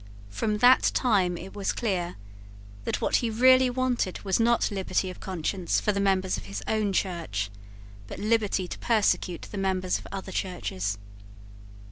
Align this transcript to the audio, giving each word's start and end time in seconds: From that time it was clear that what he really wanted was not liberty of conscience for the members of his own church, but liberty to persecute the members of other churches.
From 0.31 0.57
that 0.57 0.89
time 0.95 1.37
it 1.37 1.53
was 1.53 1.71
clear 1.71 2.15
that 2.85 3.01
what 3.01 3.17
he 3.17 3.29
really 3.29 3.69
wanted 3.69 4.19
was 4.23 4.39
not 4.39 4.71
liberty 4.71 5.11
of 5.11 5.19
conscience 5.19 5.79
for 5.79 5.91
the 5.91 5.99
members 5.99 6.37
of 6.37 6.45
his 6.45 6.63
own 6.67 6.91
church, 6.91 7.51
but 8.07 8.17
liberty 8.17 8.67
to 8.67 8.79
persecute 8.79 9.43
the 9.43 9.59
members 9.59 9.99
of 9.99 10.07
other 10.11 10.31
churches. 10.31 10.97